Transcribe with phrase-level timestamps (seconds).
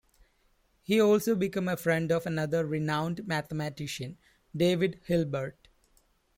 [0.81, 4.17] He also became a friend of another renowned mathematician,
[4.57, 5.67] David Hilbert.